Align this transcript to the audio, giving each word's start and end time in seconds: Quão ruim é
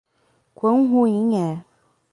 Quão 0.55 0.87
ruim 0.87 1.35
é 1.37 1.63